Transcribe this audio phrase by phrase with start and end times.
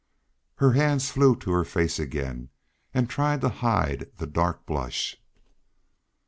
[0.55, 2.49] Her hands flew to her face again
[2.91, 5.21] and tried to hide the dark blush.